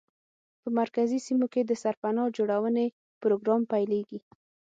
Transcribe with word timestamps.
په 0.61 0.69
مرکزي 0.79 1.19
سیمو 1.27 1.45
کې 1.53 1.61
د 1.65 1.71
سرپناه 1.83 2.33
جوړونې 2.37 2.85
پروګرام 3.21 3.61
پیلېږي. 3.71 4.19